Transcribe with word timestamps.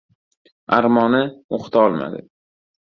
Armoni- 0.79 1.21
oʻqita 1.59 1.87
olmadi. 1.87 2.29